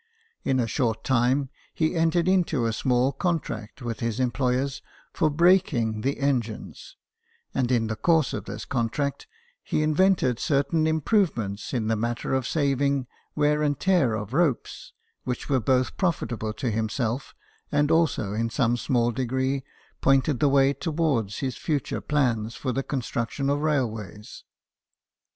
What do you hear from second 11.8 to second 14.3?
the matter of saving wear and tear